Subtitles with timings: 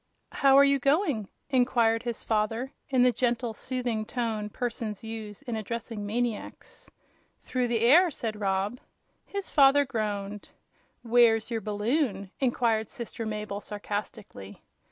[0.31, 5.55] "How are you going?" inquired his father, in the gentle, soothing tone persons use in
[5.55, 6.89] addressing maniacs.
[7.43, 8.79] "Through the air," said Rob.
[9.27, 10.49] His father groaned.
[11.03, 14.63] "Where's your balloon?" inquired sister Mabel, sarcastically.